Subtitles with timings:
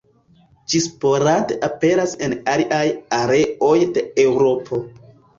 [0.73, 2.79] Ĝi sporade aperas en aliaj
[3.17, 4.81] areoj de Eŭropo.